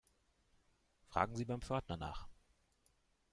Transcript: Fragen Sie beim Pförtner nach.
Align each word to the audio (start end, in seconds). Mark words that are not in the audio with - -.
Fragen 1.09 1.35
Sie 1.35 1.45
beim 1.45 1.61
Pförtner 1.61 1.95
nach. 1.95 2.27